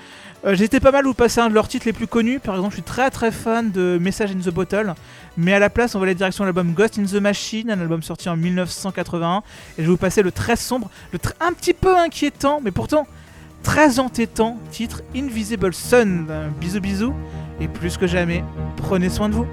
[0.46, 2.40] Euh, J'étais pas mal où passer un de leurs titres les plus connus.
[2.40, 4.94] Par exemple, je suis très très fan de Message in the Bottle.
[5.38, 8.02] Mais à la place, on va aller direction l'album Ghost in the Machine, un album
[8.02, 9.38] sorti en 1981.
[9.40, 9.44] Et
[9.78, 13.06] je vais vous passer le très sombre, le tr- un petit peu inquiétant, mais pourtant
[13.64, 16.28] très entêtant titre Invisible Sun.
[16.32, 17.14] Un bisou bisou.
[17.60, 18.44] Et plus que jamais,
[18.78, 19.46] prenez soin de vous.